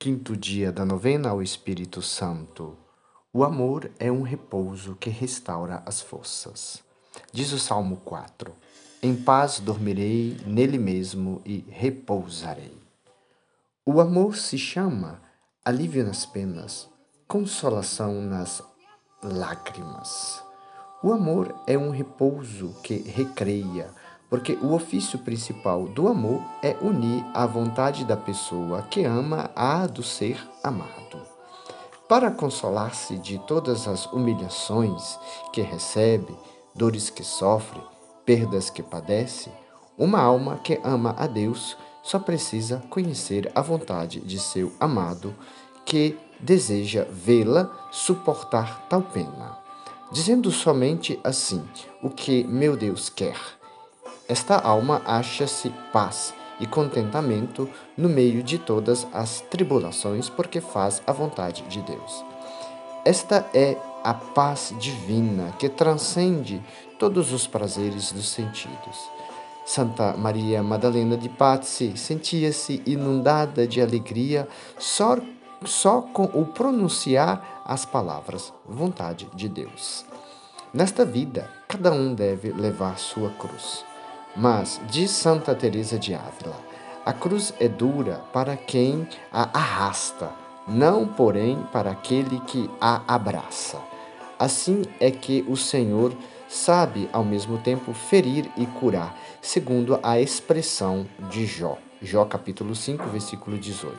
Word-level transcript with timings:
Quinto 0.00 0.36
dia 0.36 0.70
da 0.70 0.84
novena 0.84 1.30
ao 1.30 1.42
Espírito 1.42 2.00
Santo. 2.00 2.76
O 3.32 3.42
amor 3.42 3.90
é 3.98 4.12
um 4.12 4.22
repouso 4.22 4.94
que 4.94 5.10
restaura 5.10 5.82
as 5.84 6.00
forças. 6.00 6.84
Diz 7.32 7.52
o 7.52 7.58
Salmo 7.58 7.96
4: 8.04 8.54
Em 9.02 9.16
paz 9.16 9.58
dormirei 9.58 10.36
nele 10.46 10.78
mesmo 10.78 11.42
e 11.44 11.64
repousarei. 11.68 12.78
O 13.84 14.00
amor 14.00 14.36
se 14.36 14.56
chama 14.56 15.20
alívio 15.64 16.06
nas 16.06 16.24
penas, 16.24 16.88
consolação 17.26 18.22
nas 18.22 18.62
lágrimas. 19.20 20.40
O 21.02 21.12
amor 21.12 21.52
é 21.66 21.76
um 21.76 21.90
repouso 21.90 22.72
que 22.84 22.98
recreia, 22.98 23.90
porque 24.28 24.58
o 24.60 24.74
ofício 24.74 25.18
principal 25.18 25.84
do 25.84 26.06
amor 26.06 26.42
é 26.62 26.76
unir 26.82 27.24
a 27.32 27.46
vontade 27.46 28.04
da 28.04 28.16
pessoa 28.16 28.82
que 28.82 29.04
ama 29.04 29.50
à 29.56 29.86
do 29.86 30.02
ser 30.02 30.38
amado. 30.62 31.20
Para 32.08 32.30
consolar-se 32.30 33.18
de 33.18 33.38
todas 33.40 33.86
as 33.88 34.06
humilhações 34.06 35.18
que 35.52 35.60
recebe, 35.60 36.34
dores 36.74 37.10
que 37.10 37.24
sofre, 37.24 37.80
perdas 38.24 38.70
que 38.70 38.82
padece, 38.82 39.50
uma 39.96 40.20
alma 40.20 40.58
que 40.58 40.80
ama 40.84 41.14
a 41.18 41.26
Deus 41.26 41.76
só 42.02 42.18
precisa 42.18 42.82
conhecer 42.88 43.50
a 43.54 43.60
vontade 43.60 44.20
de 44.20 44.38
seu 44.38 44.72
amado, 44.78 45.34
que 45.84 46.18
deseja 46.38 47.06
vê-la 47.10 47.70
suportar 47.90 48.86
tal 48.88 49.02
pena, 49.02 49.58
dizendo 50.12 50.50
somente 50.50 51.18
assim 51.24 51.62
o 52.02 52.08
que 52.08 52.44
meu 52.44 52.76
Deus 52.76 53.08
quer 53.08 53.57
esta 54.28 54.56
alma 54.56 55.00
acha-se 55.06 55.70
paz 55.92 56.34
e 56.60 56.66
contentamento 56.66 57.68
no 57.96 58.08
meio 58.08 58.42
de 58.42 58.58
todas 58.58 59.06
as 59.12 59.40
tribulações, 59.40 60.28
porque 60.28 60.60
faz 60.60 61.00
a 61.06 61.12
vontade 61.12 61.62
de 61.62 61.80
Deus. 61.80 62.24
Esta 63.04 63.48
é 63.54 63.76
a 64.04 64.12
paz 64.12 64.74
divina 64.78 65.54
que 65.58 65.68
transcende 65.68 66.62
todos 66.98 67.32
os 67.32 67.46
prazeres 67.46 68.12
dos 68.12 68.28
sentidos. 68.28 69.08
Santa 69.64 70.14
Maria 70.16 70.62
Madalena 70.62 71.16
de 71.16 71.28
Pazzi 71.28 71.96
sentia-se 71.96 72.82
inundada 72.86 73.66
de 73.66 73.80
alegria 73.80 74.48
só, 74.78 75.16
só 75.64 76.00
com 76.00 76.24
o 76.24 76.46
pronunciar 76.46 77.62
as 77.64 77.84
palavras 77.84 78.52
vontade 78.66 79.28
de 79.34 79.48
Deus. 79.48 80.04
Nesta 80.72 81.04
vida, 81.04 81.50
cada 81.66 81.92
um 81.92 82.14
deve 82.14 82.50
levar 82.50 82.98
sua 82.98 83.30
cruz. 83.30 83.87
Mas, 84.40 84.80
diz 84.88 85.10
Santa 85.10 85.52
Teresa 85.52 85.98
de 85.98 86.14
Ávila, 86.14 86.54
a 87.04 87.12
cruz 87.12 87.52
é 87.58 87.66
dura 87.66 88.22
para 88.32 88.56
quem 88.56 89.08
a 89.32 89.58
arrasta, 89.58 90.30
não, 90.68 91.08
porém, 91.08 91.66
para 91.72 91.90
aquele 91.90 92.38
que 92.42 92.70
a 92.80 93.02
abraça. 93.12 93.80
Assim 94.38 94.84
é 95.00 95.10
que 95.10 95.44
o 95.48 95.56
Senhor 95.56 96.12
sabe 96.48 97.10
ao 97.12 97.24
mesmo 97.24 97.58
tempo 97.58 97.92
ferir 97.92 98.48
e 98.56 98.64
curar, 98.64 99.18
segundo 99.42 99.98
a 100.04 100.20
expressão 100.20 101.04
de 101.28 101.44
Jó. 101.44 101.76
Jó 102.00 102.24
capítulo 102.24 102.76
5, 102.76 103.08
versículo 103.08 103.58
18. 103.58 103.92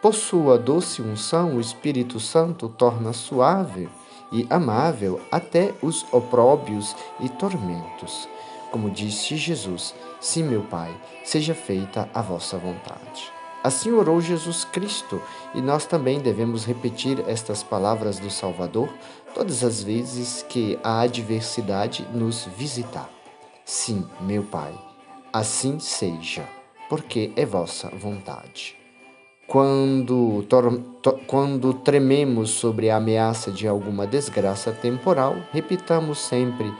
Por 0.00 0.14
sua 0.14 0.56
doce 0.56 1.02
unção, 1.02 1.56
o 1.56 1.60
Espírito 1.60 2.18
Santo 2.18 2.70
torna 2.70 3.12
suave 3.12 3.86
e 4.32 4.46
amável 4.48 5.20
até 5.30 5.74
os 5.82 6.06
opróbios 6.10 6.96
e 7.20 7.28
tormentos 7.28 8.26
como 8.70 8.90
disse 8.90 9.36
Jesus: 9.36 9.94
Sim, 10.20 10.44
meu 10.44 10.62
Pai, 10.62 10.94
seja 11.24 11.54
feita 11.54 12.08
a 12.12 12.22
vossa 12.22 12.58
vontade. 12.58 13.32
Assim 13.62 13.90
orou 13.90 14.20
Jesus 14.20 14.64
Cristo, 14.64 15.20
e 15.52 15.60
nós 15.60 15.86
também 15.86 16.20
devemos 16.20 16.64
repetir 16.64 17.24
estas 17.26 17.64
palavras 17.64 18.18
do 18.18 18.30
Salvador 18.30 18.88
todas 19.34 19.64
as 19.64 19.82
vezes 19.82 20.44
que 20.48 20.78
a 20.84 21.00
adversidade 21.00 22.06
nos 22.14 22.44
visitar. 22.56 23.10
Sim, 23.64 24.06
meu 24.20 24.44
Pai, 24.44 24.72
assim 25.32 25.80
seja, 25.80 26.48
porque 26.88 27.32
é 27.34 27.44
vossa 27.44 27.88
vontade. 27.88 28.76
Quando, 29.48 30.44
quando 31.26 31.74
trememos 31.74 32.50
sobre 32.50 32.90
a 32.90 32.96
ameaça 32.96 33.50
de 33.50 33.66
alguma 33.66 34.06
desgraça 34.06 34.72
temporal, 34.72 35.36
repitamos 35.52 36.18
sempre: 36.18 36.72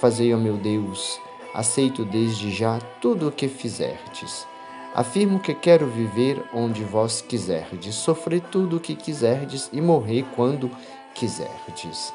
Fazei, 0.00 0.32
ó 0.32 0.36
meu 0.36 0.56
Deus, 0.56 1.20
aceito 1.54 2.04
desde 2.04 2.50
já 2.50 2.78
tudo 3.00 3.28
o 3.28 3.32
que 3.32 3.48
fizerdes. 3.48 4.46
Afirmo 4.94 5.38
que 5.38 5.54
quero 5.54 5.86
viver 5.86 6.42
onde 6.52 6.82
vós 6.82 7.20
quiserdes, 7.20 7.94
sofrer 7.94 8.40
tudo 8.40 8.76
o 8.76 8.80
que 8.80 8.96
quiserdes 8.96 9.68
e 9.72 9.80
morrer 9.80 10.24
quando 10.34 10.70
quiserdes. 11.14 12.12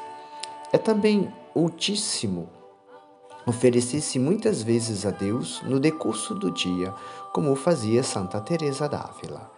É 0.72 0.78
também 0.78 1.32
ultíssimo 1.54 2.48
oferecer-se 3.46 4.18
muitas 4.18 4.62
vezes 4.62 5.04
a 5.06 5.10
Deus 5.10 5.62
no 5.62 5.78
decurso 5.78 6.34
do 6.34 6.50
dia, 6.50 6.92
como 7.32 7.54
fazia 7.54 8.02
Santa 8.02 8.40
Teresa 8.40 8.88
d'Ávila. 8.88 9.50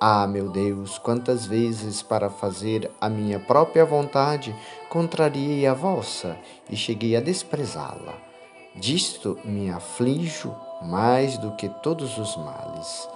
Ah, 0.00 0.26
meu 0.26 0.48
Deus, 0.48 0.98
quantas 0.98 1.46
vezes 1.46 2.02
para 2.02 2.28
fazer 2.28 2.90
a 3.00 3.08
minha 3.08 3.38
própria 3.38 3.84
vontade 3.84 4.54
contrariei 4.88 5.66
a 5.66 5.74
vossa 5.74 6.36
e 6.68 6.76
cheguei 6.76 7.16
a 7.16 7.20
desprezá-la. 7.20 8.33
Disto 8.74 9.38
me 9.44 9.70
aflijo 9.70 10.54
mais 10.82 11.38
do 11.38 11.52
que 11.52 11.68
todos 11.68 12.18
os 12.18 12.36
males. 12.36 13.08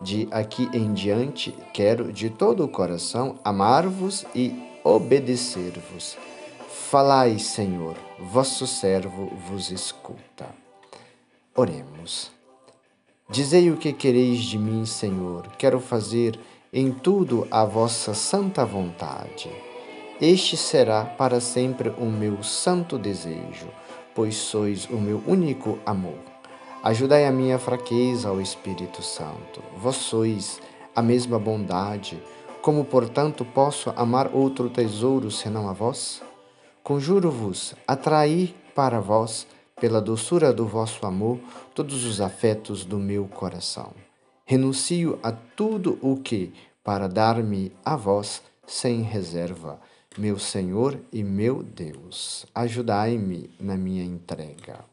De 0.00 0.26
aqui 0.30 0.68
em 0.72 0.92
diante, 0.94 1.54
quero 1.72 2.12
de 2.12 2.30
todo 2.30 2.64
o 2.64 2.68
coração 2.68 3.38
amar-vos 3.44 4.24
e 4.34 4.52
obedecer-vos. 4.82 6.16
Falai, 6.68 7.38
Senhor, 7.38 7.96
vosso 8.18 8.66
servo 8.66 9.30
vos 9.48 9.70
escuta. 9.70 10.46
Oremos. 11.54 12.30
Dizei 13.28 13.70
o 13.70 13.76
que 13.76 13.92
quereis 13.92 14.40
de 14.40 14.58
mim, 14.58 14.86
Senhor. 14.86 15.46
Quero 15.58 15.78
fazer 15.78 16.40
em 16.72 16.90
tudo 16.90 17.46
a 17.50 17.64
vossa 17.64 18.14
santa 18.14 18.64
vontade. 18.64 19.50
Este 20.20 20.56
será 20.56 21.04
para 21.04 21.40
sempre 21.40 21.90
o 21.90 22.06
meu 22.06 22.42
santo 22.42 22.98
desejo 22.98 23.68
pois 24.14 24.36
sois 24.36 24.86
o 24.86 24.96
meu 24.96 25.22
único 25.26 25.78
amor. 25.84 26.18
Ajudai 26.82 27.26
a 27.26 27.32
minha 27.32 27.58
fraqueza 27.58 28.28
ao 28.28 28.40
Espírito 28.40 29.02
Santo. 29.02 29.62
Vós 29.76 29.96
sois 29.96 30.60
a 30.94 31.00
mesma 31.00 31.38
bondade. 31.38 32.20
Como, 32.60 32.84
portanto, 32.84 33.44
posso 33.44 33.92
amar 33.96 34.30
outro 34.34 34.68
tesouro 34.68 35.30
senão 35.30 35.68
a 35.68 35.72
vós? 35.72 36.22
Conjuro-vos, 36.82 37.74
atrair 37.86 38.54
para 38.74 39.00
vós, 39.00 39.46
pela 39.80 40.00
doçura 40.00 40.52
do 40.52 40.66
vosso 40.66 41.06
amor, 41.06 41.38
todos 41.74 42.04
os 42.04 42.20
afetos 42.20 42.84
do 42.84 42.98
meu 42.98 43.26
coração. 43.26 43.92
Renuncio 44.44 45.18
a 45.22 45.32
tudo 45.32 45.98
o 46.02 46.16
que, 46.16 46.52
para 46.84 47.08
dar-me 47.08 47.72
a 47.84 47.96
vós, 47.96 48.42
sem 48.66 49.02
reserva, 49.02 49.80
meu 50.18 50.38
Senhor 50.38 51.00
e 51.12 51.22
meu 51.22 51.62
Deus, 51.62 52.44
ajudai-me 52.54 53.48
na 53.58 53.76
minha 53.76 54.04
entrega. 54.04 54.84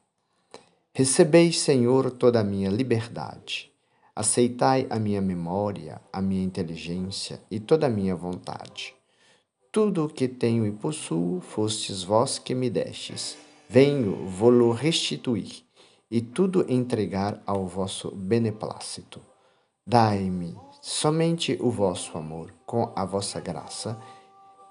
Recebei, 0.93 1.51
Senhor, 1.51 2.11
toda 2.11 2.39
a 2.39 2.43
minha 2.43 2.69
liberdade. 2.69 3.71
Aceitai 4.15 4.87
a 4.89 4.97
minha 4.97 5.21
memória, 5.21 6.01
a 6.11 6.21
minha 6.21 6.43
inteligência 6.43 7.41
e 7.49 7.59
toda 7.59 7.87
a 7.87 7.89
minha 7.89 8.15
vontade. 8.15 8.93
Tudo 9.71 10.05
o 10.05 10.09
que 10.09 10.27
tenho 10.27 10.65
e 10.65 10.71
possuo, 10.71 11.41
fostes 11.41 12.03
vós 12.03 12.39
que 12.39 12.55
me 12.55 12.69
destes. 12.69 13.37
Venho 13.69 14.25
vou-lo 14.25 14.71
restituir 14.71 15.63
e 16.09 16.21
tudo 16.21 16.65
entregar 16.67 17.41
ao 17.45 17.67
vosso 17.67 18.09
beneplácito. 18.11 19.21
Dai-me 19.85 20.55
somente 20.81 21.57
o 21.61 21.69
vosso 21.69 22.17
amor 22.17 22.53
com 22.65 22.91
a 22.95 23.05
vossa 23.05 23.39
graça 23.39 23.99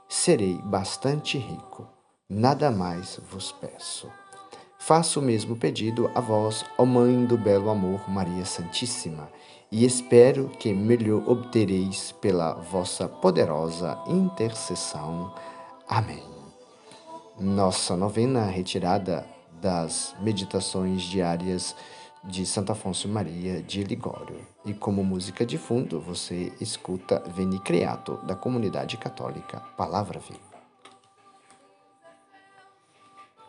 serei 0.09 0.59
bastante 0.65 1.37
rico. 1.37 1.87
Nada 2.29 2.71
mais 2.71 3.21
vos 3.31 3.53
peço. 3.53 4.11
Faço 4.79 5.21
o 5.21 5.23
mesmo 5.23 5.57
pedido 5.57 6.11
a 6.15 6.21
vós, 6.21 6.65
ó 6.79 6.85
Mãe 6.85 7.27
do 7.27 7.37
belo 7.37 7.69
amor, 7.69 8.09
Maria 8.09 8.45
Santíssima, 8.45 9.29
e 9.71 9.85
espero 9.85 10.49
que 10.49 10.73
melhor 10.73 11.29
obtereis 11.29 12.13
pela 12.13 12.55
vossa 12.55 13.07
poderosa 13.07 13.99
intercessão. 14.07 15.35
Amém. 15.87 16.23
Nossa 17.39 17.97
novena 17.97 18.45
retirada 18.47 19.27
das 19.61 20.15
meditações 20.21 21.03
diárias 21.03 21.75
de 22.25 22.45
Santo 22.47 22.73
Afonso 22.73 23.09
Maria 23.09 23.63
de 23.63 23.83
Ligório. 23.85 24.41
E 24.65 24.75
como 24.75 25.05
música 25.05 25.47
de 25.47 25.59
fundo, 25.59 26.01
você 26.01 26.53
escuta 26.61 27.23
Veni 27.35 27.59
Creato, 27.61 28.19
da 28.27 28.35
comunidade 28.35 28.97
católica 28.97 29.61
Palavra 29.77 30.19
Viva. 30.19 30.48